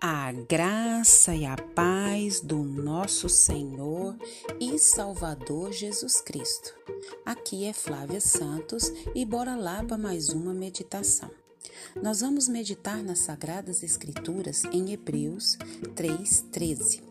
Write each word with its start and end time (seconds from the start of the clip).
A 0.00 0.30
graça 0.30 1.34
e 1.34 1.44
a 1.44 1.56
paz 1.56 2.40
do 2.40 2.58
nosso 2.58 3.28
Senhor 3.28 4.16
e 4.60 4.78
Salvador 4.78 5.72
Jesus 5.72 6.20
Cristo. 6.20 6.72
Aqui 7.26 7.64
é 7.64 7.72
Flávia 7.72 8.20
Santos 8.20 8.92
e 9.12 9.24
bora 9.24 9.56
lá 9.56 9.82
para 9.82 9.98
mais 9.98 10.28
uma 10.28 10.54
meditação. 10.54 11.28
Nós 12.00 12.20
vamos 12.20 12.46
meditar 12.46 13.02
nas 13.02 13.18
Sagradas 13.18 13.82
Escrituras 13.82 14.62
em 14.66 14.92
Hebreus 14.92 15.58
3,13. 15.96 17.02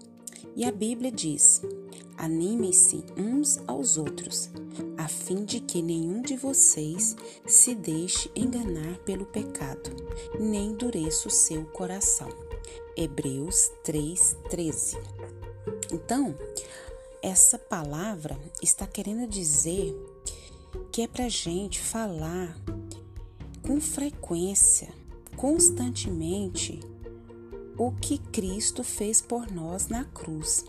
E 0.55 0.63
a 0.63 0.71
Bíblia 0.71 1.11
diz: 1.11 1.61
Animem-se 2.17 3.03
uns 3.17 3.59
aos 3.67 3.97
outros, 3.97 4.49
a 4.97 5.09
fim 5.09 5.43
de 5.43 5.59
que 5.59 5.81
nenhum 5.81 6.21
de 6.21 6.37
vocês 6.37 7.17
se 7.45 7.75
deixe 7.75 8.31
enganar 8.33 8.97
pelo 8.99 9.25
pecado, 9.25 9.91
nem 10.39 10.69
endureça 10.69 11.27
o 11.27 11.31
seu 11.31 11.65
coração. 11.65 12.46
Hebreus 12.95 13.71
3:13. 13.83 14.97
Então, 15.91 16.35
essa 17.21 17.57
palavra 17.57 18.37
está 18.61 18.87
querendo 18.87 19.27
dizer 19.27 19.95
que 20.91 21.01
é 21.01 21.07
para 21.07 21.29
gente 21.29 21.79
falar 21.79 22.57
com 23.61 23.79
frequência, 23.81 24.89
constantemente, 25.35 26.79
o 27.77 27.91
que 27.91 28.17
Cristo 28.17 28.83
fez 28.83 29.21
por 29.21 29.51
nós 29.51 29.87
na 29.87 30.05
cruz. 30.05 30.65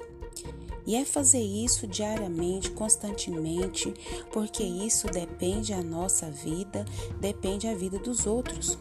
E 0.86 0.96
é 0.96 1.04
fazer 1.04 1.40
isso 1.40 1.86
diariamente, 1.86 2.70
constantemente, 2.70 3.92
porque 4.32 4.62
isso 4.62 5.06
depende 5.06 5.72
a 5.72 5.82
nossa 5.82 6.30
vida, 6.30 6.84
depende 7.20 7.66
a 7.66 7.74
vida 7.74 7.98
dos 7.98 8.26
outros 8.26 8.78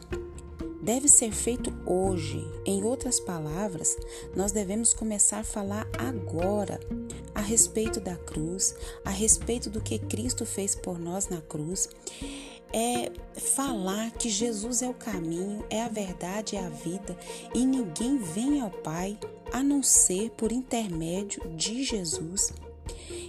deve 0.88 1.10
ser 1.10 1.34
feito 1.34 1.74
hoje. 1.86 2.50
Em 2.66 2.82
outras 2.82 3.20
palavras, 3.20 3.98
nós 4.34 4.54
devemos 4.54 4.94
começar 4.94 5.40
a 5.40 5.44
falar 5.44 5.86
agora 5.98 6.80
a 7.36 7.42
respeito 7.42 8.00
da 8.00 8.16
cruz, 8.16 8.74
a 9.04 9.10
respeito 9.10 9.70
do 9.70 9.82
que 9.82 10.00
Cristo 10.00 10.46
fez 10.46 10.76
por 10.76 10.98
nós 10.98 11.28
na 11.28 11.42
cruz. 11.42 11.90
É 12.72 13.12
falar 13.38 14.12
que 14.12 14.30
Jesus 14.30 14.82
é 14.82 14.88
o 14.88 14.94
caminho, 14.94 15.66
é 15.70 15.82
a 15.82 15.90
verdade, 15.90 16.56
é 16.56 16.66
a 16.66 16.70
vida 16.70 17.18
e 17.54 17.66
ninguém 17.66 18.18
vem 18.18 18.62
ao 18.62 18.72
Pai 18.72 19.20
a 19.52 19.62
não 19.62 19.84
ser 19.84 20.30
por 20.32 20.54
intermédio 20.54 21.50
de 21.50 21.84
Jesus. 21.84 22.54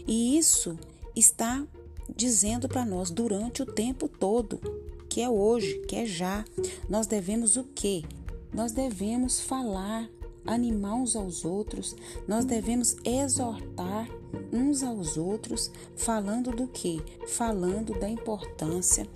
E 0.07 0.39
isso 0.39 0.79
está 1.15 1.67
dizendo 2.15 2.69
para 2.69 2.85
nós 2.85 3.11
durante 3.11 3.63
o 3.63 3.67
tempo 3.67 4.09
todo 4.09 4.61
que 5.19 5.23
é 5.23 5.29
hoje, 5.29 5.81
que 5.89 5.97
é 5.97 6.07
já. 6.07 6.45
Nós 6.89 7.09
devemos 7.09 7.57
o 7.57 7.65
quê? 7.65 8.05
Nós 8.55 8.71
devemos 8.71 9.41
falar, 9.41 10.09
animar 10.47 10.95
uns 10.95 11.17
aos 11.17 11.45
outros, 11.45 11.97
nós 12.29 12.45
devemos 12.45 12.97
exortar 13.05 14.09
uns 14.53 14.85
aos 14.85 15.17
outros, 15.17 15.73
falando 15.97 16.53
do 16.53 16.69
que? 16.69 17.03
Falando 17.27 17.99
da 17.99 18.09
importância 18.09 19.09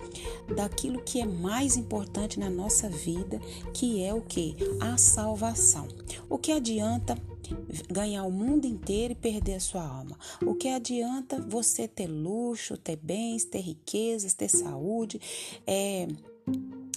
daquilo 0.53 1.01
que 1.01 1.21
é 1.21 1.25
mais 1.25 1.77
importante 1.77 2.37
na 2.37 2.49
nossa 2.49 2.89
vida, 2.89 3.39
que 3.73 4.03
é 4.03 4.13
o 4.13 4.19
que? 4.19 4.57
A 4.81 4.97
salvação. 4.97 5.87
O 6.29 6.37
que 6.37 6.51
adianta 6.51 7.17
ganhar 7.89 8.23
o 8.23 8.31
mundo 8.31 8.65
inteiro 8.65 9.13
e 9.13 9.15
perder 9.15 9.55
a 9.55 9.59
sua 9.59 9.85
alma. 9.85 10.17
O 10.45 10.55
que 10.55 10.69
adianta 10.69 11.39
você 11.39 11.87
ter 11.87 12.07
luxo, 12.07 12.77
ter 12.77 12.95
bens, 12.95 13.45
ter 13.45 13.61
riquezas, 13.61 14.33
ter 14.33 14.49
saúde, 14.49 15.19
é 15.65 16.07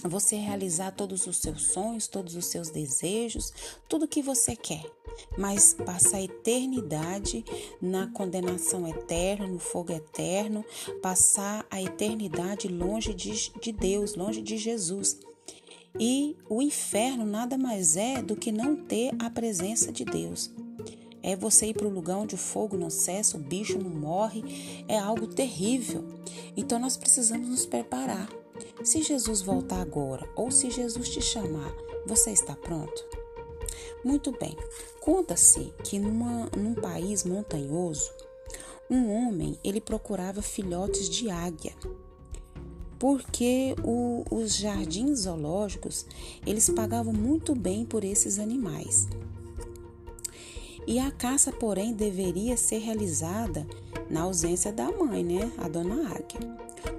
você 0.03 0.35
realizar 0.35 0.91
todos 0.91 1.25
os 1.25 1.37
seus 1.37 1.67
sonhos, 1.67 2.07
todos 2.07 2.35
os 2.35 2.45
seus 2.45 2.69
desejos, 2.69 3.51
tudo 3.87 4.07
que 4.07 4.21
você 4.21 4.55
quer, 4.55 4.85
mas 5.37 5.73
passar 5.73 6.17
a 6.17 6.23
eternidade 6.23 7.43
na 7.81 8.07
condenação 8.07 8.87
eterna, 8.87 9.47
no 9.47 9.59
fogo 9.59 9.91
eterno, 9.91 10.63
passar 11.01 11.65
a 11.69 11.81
eternidade 11.81 12.67
longe 12.67 13.13
de, 13.13 13.51
de 13.59 13.71
Deus, 13.71 14.15
longe 14.15 14.41
de 14.41 14.57
Jesus. 14.57 15.19
E 15.99 16.35
o 16.47 16.61
inferno 16.61 17.25
nada 17.25 17.57
mais 17.57 17.97
é 17.97 18.21
do 18.21 18.35
que 18.35 18.51
não 18.51 18.75
ter 18.75 19.11
a 19.17 19.29
presença 19.29 19.91
de 19.91 20.05
Deus. 20.05 20.51
É 21.23 21.35
você 21.35 21.67
ir 21.67 21.73
para 21.73 21.87
o 21.87 21.93
lugar 21.93 22.17
onde 22.17 22.35
o 22.35 22.37
fogo 22.37 22.77
não 22.77 22.89
cessa, 22.89 23.35
o 23.35 23.39
bicho 23.39 23.79
não 23.79 23.89
morre, 23.89 24.83
é 24.87 24.97
algo 24.97 25.27
terrível. 25.27 26.03
Então 26.55 26.77
nós 26.77 26.95
precisamos 26.95 27.49
nos 27.49 27.65
preparar. 27.65 28.29
Se 28.83 29.01
Jesus 29.01 29.41
voltar 29.41 29.81
agora 29.81 30.27
ou 30.35 30.51
se 30.51 30.69
Jesus 30.69 31.09
te 31.09 31.21
chamar, 31.21 31.75
você 32.05 32.31
está 32.31 32.55
pronto? 32.55 33.05
Muito 34.03 34.31
bem. 34.31 34.55
Conta-se 35.01 35.73
que 35.83 35.97
numa, 35.99 36.49
num 36.55 36.75
país 36.75 37.23
montanhoso, 37.23 38.11
um 38.89 39.11
homem 39.11 39.59
ele 39.63 39.81
procurava 39.81 40.41
filhotes 40.41 41.09
de 41.09 41.29
águia 41.29 41.73
porque 42.99 43.75
o, 43.83 44.23
os 44.31 44.55
jardins 44.55 45.21
zoológicos 45.21 46.05
eles 46.45 46.69
pagavam 46.69 47.13
muito 47.13 47.53
bem 47.55 47.85
por 47.85 48.03
esses 48.03 48.39
animais. 48.39 49.07
E 50.85 50.99
a 50.99 51.11
caça, 51.11 51.51
porém, 51.51 51.93
deveria 51.93 52.55
ser 52.55 52.77
realizada 52.77 53.67
na 54.09 54.21
ausência 54.21 54.71
da 54.71 54.89
mãe, 54.89 55.21
né, 55.21 55.51
a 55.57 55.67
dona 55.67 56.09
Águia. 56.09 56.39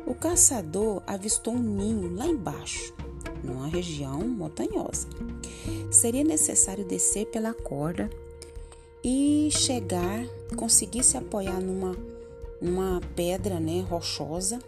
O 0.06 0.14
caçador 0.14 1.02
avistou 1.06 1.54
um 1.54 1.58
ninho 1.58 2.14
lá 2.14 2.26
embaixo, 2.26 2.92
numa 3.42 3.66
região 3.66 4.20
montanhosa. 4.20 5.08
Seria 5.90 6.22
necessário 6.22 6.84
descer 6.84 7.26
pela 7.26 7.54
corda 7.54 8.10
e 9.02 9.48
chegar, 9.52 10.26
conseguir 10.54 11.02
se 11.02 11.16
apoiar 11.16 11.58
numa, 11.58 11.96
numa 12.60 13.00
pedra 13.16 13.58
né, 13.58 13.80
rochosa 13.80 14.58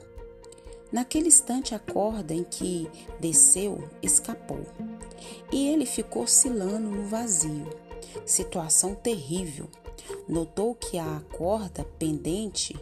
Naquele 0.92 1.28
instante, 1.28 1.74
a 1.74 1.78
corda 1.78 2.34
em 2.34 2.42
que 2.42 2.88
desceu 3.20 3.88
escapou 4.02 4.66
e 5.52 5.68
ele 5.68 5.86
ficou 5.86 6.22
oscilando 6.22 6.88
no 6.88 7.04
vazio. 7.04 7.68
Situação 8.26 8.94
terrível. 8.94 9.68
Notou 10.28 10.74
que 10.74 10.98
a 10.98 11.22
corda 11.32 11.84
pendente 11.98 12.76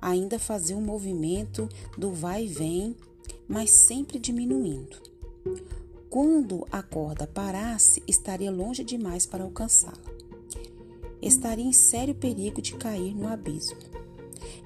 ainda 0.00 0.38
fazia 0.38 0.76
um 0.76 0.82
movimento 0.82 1.68
do 1.96 2.12
vai 2.12 2.44
e 2.44 2.48
vem, 2.48 2.96
mas 3.48 3.70
sempre 3.70 4.18
diminuindo. 4.18 4.96
Quando 6.10 6.66
a 6.70 6.82
corda 6.82 7.26
parasse, 7.26 8.02
estaria 8.06 8.50
longe 8.50 8.84
demais 8.84 9.26
para 9.26 9.44
alcançá-la. 9.44 9.96
Estaria 11.20 11.64
em 11.64 11.72
sério 11.72 12.14
perigo 12.14 12.60
de 12.60 12.74
cair 12.74 13.14
no 13.14 13.26
abismo. 13.26 13.95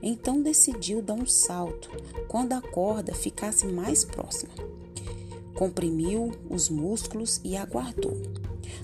Então 0.03 0.43
decidiu 0.43 1.03
dar 1.03 1.15
um 1.15 1.27
salto 1.27 1.91
quando 2.29 2.53
a 2.53 2.61
corda 2.61 3.15
ficasse 3.15 3.67
mais 3.67 4.05
próxima. 4.05 4.53
Comprimiu 5.55 6.33
os 6.49 6.69
músculos 6.69 7.41
e 7.45 7.57
aguardou. 7.57 8.17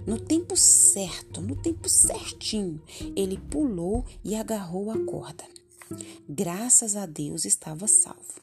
No 0.07 0.21
tempo 0.21 0.57
certo, 0.57 1.41
no 1.41 1.57
tempo 1.57 1.89
certinho, 1.89 2.81
ele 3.17 3.39
pulou 3.39 4.05
e 4.25 4.35
agarrou 4.35 4.91
a 4.91 4.99
corda. 4.99 5.45
Graças 6.29 6.97
a 6.97 7.07
Deus 7.07 7.45
estava 7.45 7.87
salvo. 7.87 8.41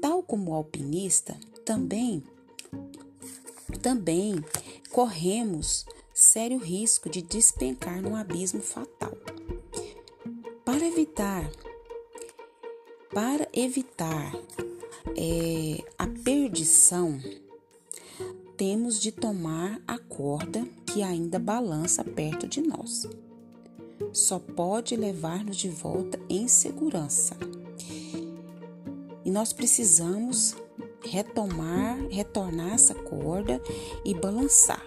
Tal 0.00 0.22
como 0.22 0.50
o 0.50 0.54
alpinista, 0.54 1.36
também 1.64 2.22
também 3.80 4.44
corremos 4.90 5.84
sério 6.14 6.58
risco 6.58 7.08
de 7.08 7.22
despencar 7.22 8.00
num 8.00 8.14
abismo 8.14 8.60
fatal. 8.60 9.12
Para 10.64 10.86
evitar 10.86 11.50
para 13.12 13.46
evitar 13.52 14.34
é, 15.16 15.84
a 15.98 16.06
perdição, 16.06 17.20
temos 18.56 18.98
de 18.98 19.12
tomar 19.12 19.80
a 19.86 19.98
corda 19.98 20.66
que 20.86 21.02
ainda 21.02 21.38
balança 21.38 22.02
perto 22.02 22.46
de 22.48 22.62
nós. 22.62 23.06
Só 24.12 24.38
pode 24.38 24.96
levar-nos 24.96 25.56
de 25.56 25.68
volta 25.68 26.18
em 26.28 26.48
segurança. 26.48 27.36
E 29.24 29.30
nós 29.30 29.52
precisamos 29.52 30.56
retomar, 31.04 31.98
retornar 32.08 32.74
essa 32.74 32.94
corda 32.94 33.60
e 34.04 34.14
balançar, 34.14 34.84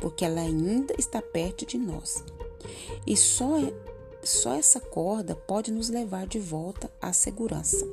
porque 0.00 0.24
ela 0.24 0.40
ainda 0.40 0.94
está 0.98 1.22
perto 1.22 1.64
de 1.64 1.78
nós. 1.78 2.22
E 3.06 3.16
só 3.16 3.58
só 4.22 4.54
essa 4.54 4.80
corda 4.80 5.34
pode 5.34 5.70
nos 5.70 5.88
levar 5.88 6.26
de 6.26 6.38
volta 6.38 6.90
à 7.00 7.12
segurança. 7.12 7.86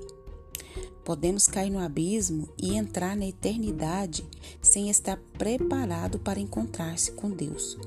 Podemos 1.04 1.48
cair 1.48 1.72
no 1.72 1.80
abismo 1.80 2.48
e 2.58 2.76
entrar 2.76 3.16
na 3.16 3.26
eternidade 3.26 4.24
sem 4.62 4.90
estar 4.90 5.18
preparado 5.38 6.20
para 6.20 6.40
encontrar-se 6.40 7.12
com 7.14 7.32
Deus. 7.32 7.78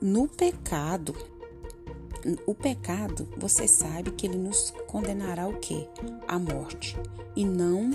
No 0.00 0.28
pecado, 0.28 1.14
o 2.46 2.54
pecado, 2.54 3.26
você 3.36 3.66
sabe 3.66 4.10
que 4.10 4.26
ele 4.26 4.36
nos 4.36 4.72
condenará 4.86 5.48
o 5.48 5.58
quê? 5.58 5.88
A 6.28 6.38
morte. 6.38 6.98
E 7.34 7.44
não 7.44 7.92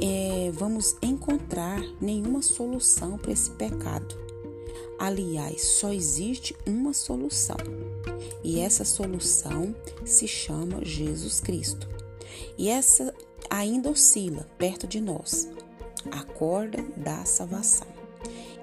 é, 0.00 0.50
vamos 0.52 0.96
encontrar 1.00 1.80
nenhuma 2.00 2.42
solução 2.42 3.16
para 3.18 3.32
esse 3.32 3.50
pecado. 3.52 4.31
Aliás, 5.02 5.64
só 5.64 5.92
existe 5.92 6.54
uma 6.64 6.94
solução. 6.94 7.56
E 8.44 8.60
essa 8.60 8.84
solução 8.84 9.74
se 10.06 10.28
chama 10.28 10.84
Jesus 10.84 11.40
Cristo. 11.40 11.88
E 12.56 12.68
essa 12.68 13.12
ainda 13.50 13.90
oscila 13.90 14.46
perto 14.56 14.86
de 14.86 15.00
nós 15.00 15.48
a 16.08 16.22
corda 16.22 16.80
da 16.96 17.24
salvação. 17.24 17.88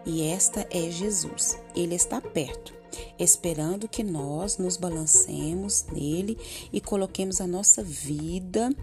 E 0.05 0.21
esta 0.21 0.65
é 0.71 0.89
Jesus. 0.89 1.59
Ele 1.75 1.95
está 1.95 2.21
perto, 2.21 2.73
esperando 3.19 3.89
que 3.89 4.01
nós 4.01 4.57
nos 4.57 4.77
balancemos 4.77 5.87
nele 5.91 6.37
e 6.71 6.79
coloquemos 6.79 7.41
a 7.41 7.47
nossa 7.47 7.83
vida 7.83 8.73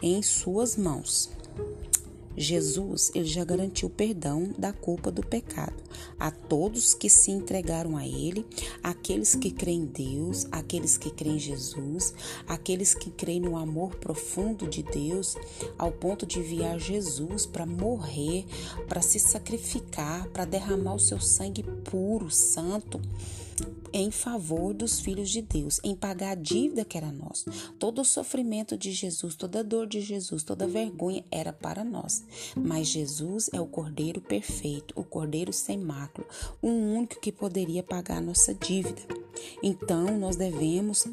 em 0.00 0.22
suas 0.22 0.76
mãos. 0.76 1.28
Jesus, 2.36 3.10
ele 3.14 3.26
já 3.26 3.44
garantiu 3.44 3.90
perdão 3.90 4.52
da 4.58 4.72
culpa 4.72 5.10
do 5.10 5.24
pecado. 5.24 5.74
A 6.18 6.30
todos 6.30 6.94
que 6.94 7.08
se 7.08 7.30
entregaram 7.30 7.96
a 7.96 8.06
ele, 8.06 8.46
aqueles 8.82 9.34
que 9.34 9.50
creem 9.50 9.82
em 9.82 9.86
Deus, 9.86 10.46
aqueles 10.50 10.96
que 10.96 11.10
creem 11.10 11.36
em 11.36 11.38
Jesus, 11.38 12.14
aqueles 12.46 12.94
que 12.94 13.10
creem 13.10 13.40
no 13.40 13.56
amor 13.56 13.96
profundo 13.96 14.66
de 14.66 14.82
Deus, 14.82 15.36
ao 15.78 15.92
ponto 15.92 16.24
de 16.24 16.38
enviar 16.38 16.78
Jesus 16.78 17.46
para 17.46 17.66
morrer, 17.66 18.46
para 18.88 19.02
se 19.02 19.18
sacrificar, 19.18 20.28
para 20.28 20.44
derramar 20.44 20.94
o 20.94 21.00
seu 21.00 21.20
sangue 21.20 21.62
puro, 21.62 22.30
santo 22.30 23.00
em 23.92 24.10
favor 24.10 24.72
dos 24.72 25.00
filhos 25.00 25.30
de 25.30 25.42
Deus, 25.42 25.80
em 25.84 25.94
pagar 25.94 26.32
a 26.32 26.34
dívida 26.34 26.84
que 26.84 26.96
era 26.96 27.12
nossa. 27.12 27.50
Todo 27.78 28.00
o 28.00 28.04
sofrimento 28.04 28.76
de 28.76 28.92
Jesus, 28.92 29.34
toda 29.34 29.60
a 29.60 29.62
dor 29.62 29.86
de 29.86 30.00
Jesus, 30.00 30.42
toda 30.42 30.64
a 30.64 30.68
vergonha 30.68 31.24
era 31.30 31.52
para 31.52 31.84
nós. 31.84 32.24
Mas 32.56 32.88
Jesus 32.88 33.50
é 33.52 33.60
o 33.60 33.66
Cordeiro 33.66 34.20
perfeito, 34.20 34.94
o 34.96 35.04
Cordeiro 35.04 35.52
sem 35.52 35.78
mácula, 35.78 36.26
o 36.60 36.68
único 36.68 37.20
que 37.20 37.32
poderia 37.32 37.82
pagar 37.82 38.18
a 38.18 38.22
nossa 38.22 38.54
dívida. 38.54 39.02
Então, 39.62 40.18
nós 40.18 40.36
devemos 40.36 41.06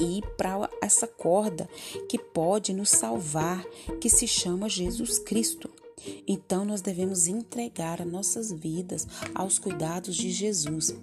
ir 0.00 0.22
para 0.36 0.68
essa 0.80 1.06
corda 1.06 1.68
que 2.08 2.18
pode 2.18 2.72
nos 2.72 2.90
salvar, 2.90 3.64
que 4.00 4.08
se 4.08 4.26
chama 4.26 4.68
Jesus 4.68 5.18
Cristo. 5.18 5.70
Então 6.26 6.64
nós 6.64 6.80
devemos 6.80 7.26
entregar 7.26 8.00
as 8.00 8.06
nossas 8.06 8.52
vidas 8.52 9.06
aos 9.34 9.58
cuidados 9.58 10.16
de 10.16 10.30
Jesus, 10.30 10.94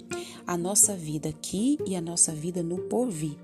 a 0.46 0.58
nossa 0.58 0.96
vida 0.96 1.30
aqui 1.30 1.78
e 1.86 1.96
a 1.96 2.02
nossa 2.02 2.32
vida 2.34 2.62
no 2.62 2.78
porvir. 2.84 3.38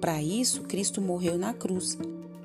Para 0.00 0.22
isso, 0.22 0.62
Cristo 0.62 1.00
morreu 1.00 1.38
na 1.38 1.54
cruz. 1.54 1.96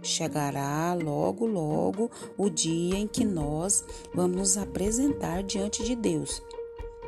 Chegará 0.02 0.94
logo, 0.94 1.46
logo 1.46 2.12
o 2.38 2.50
dia 2.50 2.98
em 2.98 3.08
que 3.08 3.24
nós 3.24 3.86
vamos 4.14 4.38
nos 4.38 4.58
apresentar 4.58 5.44
diante 5.44 5.84
de 5.84 5.96
Deus. 5.96 6.42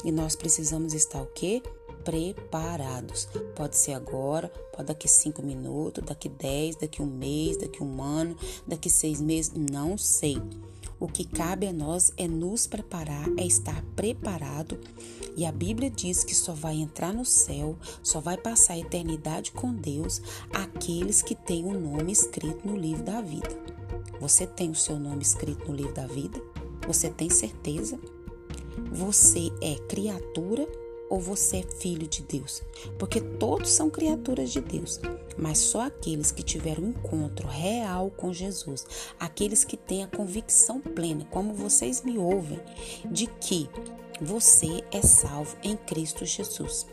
E 0.04 0.12
nós 0.12 0.36
precisamos 0.36 0.94
estar 0.94 1.22
o 1.22 1.28
quê? 1.28 1.62
Preparados. 2.06 3.28
Pode 3.56 3.76
ser 3.76 3.94
agora, 3.94 4.48
pode 4.72 4.88
daqui 4.88 5.08
cinco 5.08 5.42
minutos, 5.42 6.04
daqui 6.06 6.30
dez, 6.30 6.76
daqui 6.78 7.02
um 7.02 7.08
mês, 7.08 7.58
daqui 7.58 7.84
um 7.84 8.02
ano, 8.02 8.38
daqui 8.66 8.90
seis 8.90 9.20
meses, 9.20 9.52
não 9.54 9.98
sei. 9.98 10.42
O 10.98 11.08
que 11.08 11.26
cabe 11.26 11.68
a 11.68 11.74
nós 11.74 12.14
é 12.16 12.26
nos 12.26 12.68
preparar, 12.68 13.28
é 13.38 13.46
estar 13.46 13.84
preparado. 13.96 14.80
E 15.36 15.46
a 15.46 15.52
Bíblia 15.52 15.90
diz 15.90 16.24
que 16.24 16.34
só 16.34 16.54
vai 16.54 16.76
entrar 16.76 17.14
no 17.14 17.26
céu, 17.26 17.78
só 18.02 18.22
vai 18.22 18.38
passar 18.38 18.76
a 18.76 18.80
eternidade 18.80 19.52
com 19.52 19.74
Deus 19.74 20.22
aqueles 20.54 21.22
que 21.22 21.36
têm 21.36 21.66
o 21.66 21.70
um 21.70 21.80
nome 21.80 22.14
escrito 22.14 22.66
no 22.66 22.78
livro 22.78 23.04
da 23.04 23.20
vida. 23.20 23.50
Você 24.22 24.48
tem 24.48 24.70
o 24.70 24.76
seu 24.76 24.98
nome 24.98 25.24
escrito 25.24 25.68
no 25.68 25.76
livro 25.76 25.94
da 25.94 26.08
vida? 26.08 26.42
Você 26.88 27.10
tem 27.10 27.30
certeza? 27.30 28.00
Você 28.94 29.52
é 29.62 29.76
criatura 29.90 30.66
ou 31.10 31.20
você 31.20 31.58
é 31.58 31.64
filho 31.64 32.08
de 32.08 32.22
Deus? 32.24 32.62
Porque 32.98 33.22
todos 33.22 33.72
são 33.72 33.90
criaturas 33.90 34.52
de 34.52 34.62
Deus, 34.62 35.00
mas 35.38 35.58
só 35.58 35.82
aqueles 35.82 36.32
que 36.32 36.44
tiveram 36.44 36.84
um 36.84 36.90
encontro 36.90 37.48
real 37.48 38.12
com 38.12 38.34
Jesus, 38.34 38.86
aqueles 39.20 39.64
que 39.64 39.78
têm 39.78 40.04
a 40.04 40.08
convicção 40.08 40.80
plena, 40.80 41.26
como 41.32 41.54
vocês 41.54 42.02
me 42.02 42.18
ouvem, 42.18 42.60
de 43.12 43.28
que 43.28 43.70
você 44.22 44.84
é 44.92 45.02
salvo 45.02 45.58
em 45.64 45.76
Cristo 45.76 46.26
Jesus. 46.26 46.86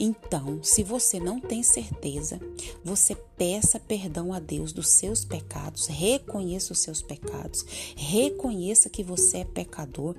Então, 0.00 0.62
se 0.62 0.84
você 0.84 1.18
não 1.18 1.40
tem 1.40 1.62
certeza, 1.62 2.38
você 2.84 3.16
peça 3.36 3.80
perdão 3.80 4.32
a 4.32 4.38
Deus 4.38 4.72
dos 4.72 4.88
seus 4.88 5.24
pecados, 5.24 5.86
reconheça 5.86 6.72
os 6.72 6.78
seus 6.78 7.02
pecados, 7.02 7.66
reconheça 7.96 8.88
que 8.88 9.02
você 9.02 9.38
é 9.38 9.44
pecador 9.44 10.14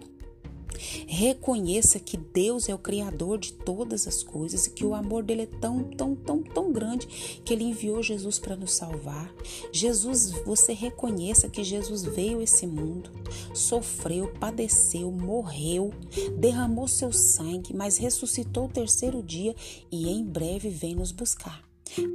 Reconheça 1.11 2.00
que 2.00 2.15
Deus 2.15 2.69
é 2.69 2.75
o 2.75 2.77
Criador 2.77 3.39
de 3.39 3.51
todas 3.51 4.07
as 4.07 4.21
coisas 4.21 4.67
e 4.67 4.69
que 4.69 4.85
o 4.85 4.94
amor 4.94 5.23
dele 5.23 5.41
é 5.41 5.45
tão, 5.47 5.83
tão, 5.83 6.15
tão, 6.15 6.44
tão 6.44 6.71
grande 6.71 7.07
que 7.44 7.51
ele 7.51 7.63
enviou 7.63 8.03
Jesus 8.03 8.38
para 8.38 8.56
nos 8.56 8.73
salvar. 8.73 9.33
Jesus, 9.71 10.29
você 10.45 10.71
reconheça 10.71 11.50
que 11.50 11.63
Jesus 11.63 12.03
veio 12.03 12.38
a 12.38 12.44
esse 12.44 12.67
mundo, 12.67 13.09
sofreu, 13.56 14.31
padeceu, 14.39 15.11
morreu, 15.11 15.91
derramou 16.38 16.88
seu 16.88 17.11
sangue, 17.11 17.75
mas 17.75 17.97
ressuscitou 17.97 18.65
o 18.65 18.71
terceiro 18.71 19.23
dia 19.23 19.56
e 19.91 20.09
em 20.09 20.23
breve 20.23 20.69
vem 20.69 20.94
nos 20.94 21.11
buscar. 21.11 21.69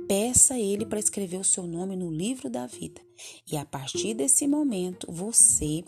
Peça 0.06 0.54
a 0.54 0.58
Ele 0.58 0.86
para 0.86 0.98
escrever 0.98 1.38
o 1.38 1.44
seu 1.44 1.66
nome 1.66 1.96
no 1.96 2.10
livro 2.10 2.48
da 2.50 2.66
vida. 2.66 3.00
E 3.50 3.56
a 3.56 3.64
partir 3.64 4.14
desse 4.14 4.46
momento, 4.46 5.06
você 5.10 5.84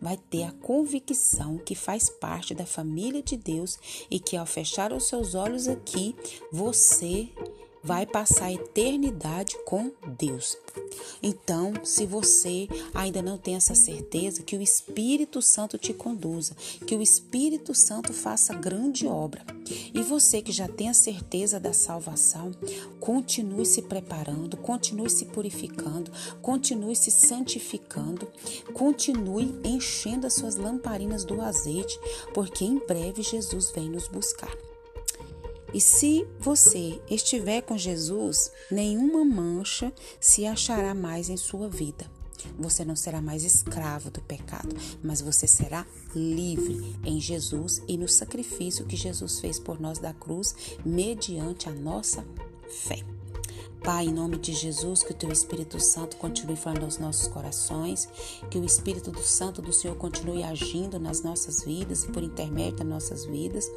vai 0.00 0.16
ter 0.16 0.44
a 0.44 0.52
convicção 0.52 1.58
que 1.58 1.74
faz 1.74 2.08
parte 2.08 2.54
da 2.54 2.66
família 2.66 3.22
de 3.22 3.36
Deus 3.36 3.78
e 4.10 4.20
que 4.20 4.36
ao 4.36 4.46
fechar 4.46 4.92
os 4.92 5.04
seus 5.04 5.34
olhos 5.34 5.68
aqui, 5.68 6.14
você 6.52 7.28
vai 7.86 8.04
passar 8.04 8.46
a 8.46 8.52
eternidade 8.52 9.56
com 9.64 9.92
Deus. 10.18 10.58
Então, 11.22 11.72
se 11.84 12.04
você 12.04 12.68
ainda 12.92 13.22
não 13.22 13.38
tem 13.38 13.54
essa 13.54 13.76
certeza, 13.76 14.42
que 14.42 14.56
o 14.56 14.60
Espírito 14.60 15.40
Santo 15.40 15.78
te 15.78 15.94
conduza, 15.94 16.56
que 16.84 16.96
o 16.96 17.00
Espírito 17.00 17.74
Santo 17.74 18.12
faça 18.12 18.54
grande 18.54 19.06
obra. 19.06 19.44
E 19.94 20.02
você 20.02 20.42
que 20.42 20.50
já 20.50 20.66
tem 20.66 20.88
a 20.88 20.94
certeza 20.94 21.60
da 21.60 21.72
salvação, 21.72 22.50
continue 22.98 23.64
se 23.64 23.82
preparando, 23.82 24.56
continue 24.56 25.08
se 25.08 25.26
purificando, 25.26 26.10
continue 26.42 26.96
se 26.96 27.12
santificando, 27.12 28.26
continue 28.74 29.54
enchendo 29.64 30.26
as 30.26 30.34
suas 30.34 30.56
lamparinas 30.56 31.24
do 31.24 31.40
azeite, 31.40 31.98
porque 32.34 32.64
em 32.64 32.78
breve 32.78 33.22
Jesus 33.22 33.70
vem 33.70 33.88
nos 33.88 34.08
buscar. 34.08 34.65
E 35.74 35.80
se 35.80 36.26
você 36.38 37.00
estiver 37.10 37.62
com 37.62 37.76
Jesus, 37.76 38.50
nenhuma 38.70 39.24
mancha 39.24 39.92
se 40.20 40.46
achará 40.46 40.94
mais 40.94 41.28
em 41.28 41.36
sua 41.36 41.68
vida. 41.68 42.10
Você 42.58 42.84
não 42.84 42.94
será 42.94 43.20
mais 43.20 43.44
escravo 43.44 44.10
do 44.10 44.20
pecado, 44.20 44.74
mas 45.02 45.20
você 45.20 45.46
será 45.46 45.86
livre 46.14 46.96
em 47.04 47.20
Jesus 47.20 47.82
e 47.88 47.96
no 47.96 48.08
sacrifício 48.08 48.86
que 48.86 48.96
Jesus 48.96 49.40
fez 49.40 49.58
por 49.58 49.80
nós 49.80 49.98
da 49.98 50.12
cruz, 50.12 50.54
mediante 50.84 51.68
a 51.68 51.72
nossa 51.72 52.24
fé. 52.68 53.02
Pai, 53.82 54.06
em 54.06 54.12
nome 54.12 54.36
de 54.36 54.52
Jesus, 54.52 55.04
que 55.04 55.12
o 55.12 55.14
teu 55.14 55.30
Espírito 55.30 55.78
Santo 55.78 56.16
continue 56.16 56.56
falando 56.56 56.84
aos 56.84 56.98
nossos 56.98 57.28
corações, 57.28 58.08
que 58.50 58.58
o 58.58 58.64
Espírito 58.64 59.12
do 59.12 59.22
Santo 59.22 59.62
do 59.62 59.72
Senhor 59.72 59.96
continue 59.96 60.42
agindo 60.42 60.98
nas 60.98 61.22
nossas 61.22 61.62
vidas 61.62 62.02
e 62.02 62.08
por 62.08 62.22
intermédio 62.22 62.78
das 62.78 62.88
nossas 62.88 63.24
vidas. 63.24 63.70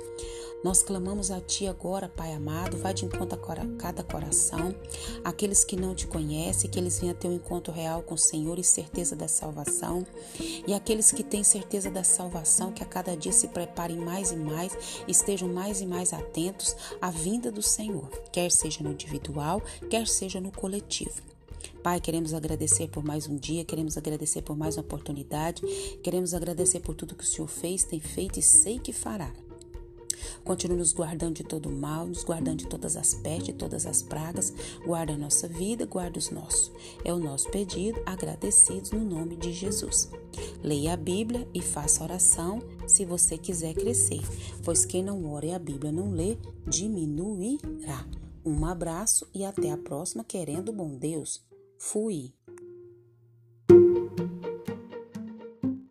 Nós 0.61 0.83
clamamos 0.83 1.31
a 1.31 1.39
Ti 1.39 1.67
agora, 1.67 2.09
Pai 2.09 2.33
amado, 2.33 2.77
vai 2.77 2.93
de 2.93 3.05
encontro 3.05 3.39
a 3.39 3.77
cada 3.77 4.03
coração, 4.03 4.75
aqueles 5.23 5.63
que 5.63 5.77
não 5.77 5.95
te 5.95 6.05
conhecem, 6.05 6.69
que 6.69 6.77
eles 6.77 6.99
venham 6.99 7.15
ter 7.15 7.29
um 7.29 7.33
encontro 7.33 7.71
real 7.71 8.03
com 8.03 8.15
o 8.15 8.17
Senhor 8.17 8.59
e 8.59 8.63
certeza 8.63 9.15
da 9.15 9.29
salvação, 9.29 10.05
e 10.67 10.73
aqueles 10.73 11.13
que 11.13 11.23
têm 11.23 11.45
certeza 11.45 11.89
da 11.89 12.03
salvação, 12.03 12.73
que 12.73 12.83
a 12.83 12.85
cada 12.85 13.15
dia 13.15 13.31
se 13.31 13.47
preparem 13.47 13.95
mais 13.95 14.31
e 14.31 14.35
mais, 14.35 14.75
estejam 15.07 15.47
mais 15.47 15.79
e 15.79 15.85
mais 15.85 16.11
atentos 16.11 16.75
à 17.01 17.09
vinda 17.09 17.49
do 17.49 17.61
Senhor, 17.61 18.09
quer 18.29 18.51
seja 18.51 18.83
no 18.83 18.91
individual, 18.91 19.61
quer 19.89 20.07
seja 20.07 20.41
no 20.41 20.51
coletivo. 20.51 21.21
Pai, 21.81 22.01
queremos 22.01 22.33
agradecer 22.33 22.89
por 22.89 23.01
mais 23.01 23.27
um 23.29 23.37
dia, 23.37 23.63
queremos 23.63 23.97
agradecer 23.97 24.41
por 24.41 24.57
mais 24.57 24.75
uma 24.75 24.83
oportunidade, 24.83 25.61
queremos 26.03 26.33
agradecer 26.33 26.81
por 26.81 26.95
tudo 26.95 27.15
que 27.15 27.23
o 27.23 27.27
Senhor 27.27 27.47
fez, 27.47 27.85
tem 27.85 28.01
feito 28.01 28.39
e 28.39 28.43
sei 28.43 28.77
que 28.77 28.91
fará. 28.91 29.31
Continue 30.43 30.77
nos 30.77 30.93
guardando 30.93 31.35
de 31.35 31.43
todo 31.43 31.69
mal, 31.69 32.05
nos 32.05 32.23
guardando 32.23 32.59
de 32.59 32.67
todas 32.67 32.95
as 32.95 33.13
pestes, 33.13 33.47
de 33.47 33.53
todas 33.53 33.85
as 33.85 34.01
pragas. 34.01 34.53
Guarda 34.85 35.13
a 35.13 35.17
nossa 35.17 35.47
vida, 35.47 35.85
guarda 35.85 36.19
os 36.19 36.29
nossos. 36.29 36.71
É 37.03 37.13
o 37.13 37.19
nosso 37.19 37.49
pedido, 37.49 38.01
agradecidos 38.05 38.91
no 38.91 39.03
nome 39.03 39.35
de 39.35 39.51
Jesus. 39.53 40.09
Leia 40.63 40.93
a 40.93 40.97
Bíblia 40.97 41.47
e 41.53 41.61
faça 41.61 42.03
oração 42.03 42.61
se 42.87 43.05
você 43.05 43.37
quiser 43.37 43.73
crescer, 43.73 44.21
pois 44.63 44.85
quem 44.85 45.03
não 45.03 45.31
ora 45.31 45.45
e 45.45 45.53
a 45.53 45.59
Bíblia 45.59 45.91
não 45.91 46.11
lê, 46.11 46.37
diminuirá. 46.67 48.05
Um 48.45 48.65
abraço 48.65 49.27
e 49.33 49.43
até 49.43 49.71
a 49.71 49.77
próxima, 49.77 50.23
querendo 50.23 50.73
bom 50.73 50.97
Deus. 50.97 51.43
Fui. 51.77 52.33